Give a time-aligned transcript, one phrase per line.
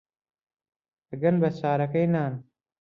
[1.09, 2.33] ئەگەن بە چارەکەی نان